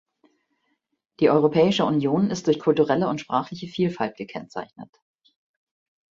[1.19, 4.89] Die Europäische Union ist durch kulturelle und sprachliche Vielfalt gekennzeichnet.